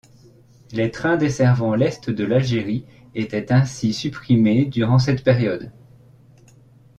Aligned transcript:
Les 0.71 0.89
trains 0.89 1.15
desservant 1.15 1.75
l'est 1.75 2.09
de 2.09 2.23
l'Algérie 2.23 2.87
étaient 3.13 3.51
ainsi 3.53 3.93
supprimés 3.93 4.65
durant 4.65 4.97
cette 4.97 5.23
période. 5.23 5.71